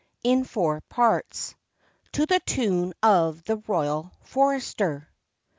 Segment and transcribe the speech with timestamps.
[0.23, 1.53] IN FOUR PARTS.
[2.13, 5.07] To the tune of The Royal Forester.